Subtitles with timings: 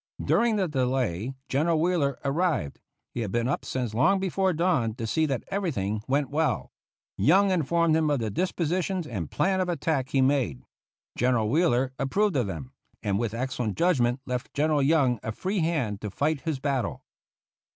[0.25, 2.79] During the delay General Wheeler arrived;
[3.13, 6.71] he had been up since long before dawn, to see that everything went well.
[7.17, 10.63] Young informed him of the dispositions and plan of attack he made.
[11.15, 12.71] General Wheeler approved of them,
[13.03, 17.03] and with excellent judgment left General Young a free hand to fight his battle.